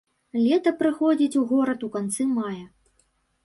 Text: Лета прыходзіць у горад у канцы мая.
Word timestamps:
Лета 0.45 0.71
прыходзіць 0.79 1.39
у 1.43 1.45
горад 1.53 1.87
у 1.91 1.93
канцы 1.99 2.29
мая. 2.35 2.65